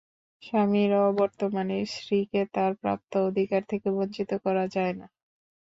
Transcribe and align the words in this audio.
স্বামীর 0.43 0.91
অবর্তমানে 1.05 1.77
স্ত্রীকে 1.91 2.41
তাঁর 2.55 2.71
প্রাপ্য 2.81 3.11
অধিকার 3.29 3.61
থেকে 3.71 3.87
বঞ্চিত 3.97 4.31
করা 4.45 4.65
যায় 4.75 4.93
না। 4.99 5.07